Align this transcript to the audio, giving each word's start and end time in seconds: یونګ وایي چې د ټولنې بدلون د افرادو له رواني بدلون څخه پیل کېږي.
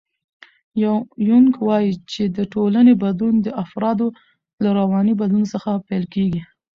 یونګ 1.27 1.51
وایي 1.67 1.93
چې 2.11 2.23
د 2.37 2.39
ټولنې 2.53 2.93
بدلون 3.03 3.35
د 3.41 3.47
افرادو 3.63 4.07
له 4.63 4.69
رواني 4.79 5.13
بدلون 5.21 5.45
څخه 5.53 5.69
پیل 5.87 6.03
کېږي. 6.13 6.41